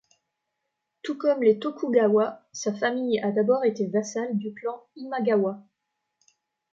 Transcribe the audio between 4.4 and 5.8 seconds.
clan Imagawa.